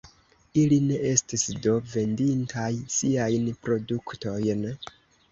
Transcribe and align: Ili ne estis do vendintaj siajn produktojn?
Ili 0.59 0.77
ne 0.91 0.95
estis 1.09 1.43
do 1.65 1.73
vendintaj 1.91 2.69
siajn 2.93 3.45
produktojn? 3.67 4.65